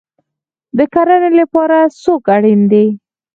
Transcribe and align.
د 0.77 0.79
کرنې 0.93 1.31
لپاره 1.39 1.77
څوک 2.01 2.23
اړین 2.35 2.61
دی؟ 2.71 2.85